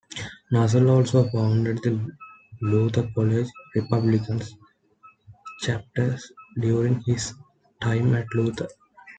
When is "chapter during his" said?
5.61-7.35